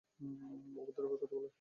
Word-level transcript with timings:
ভদ্রভাবে 0.77 1.17
কথা 1.17 1.35
বলুন। 1.35 1.49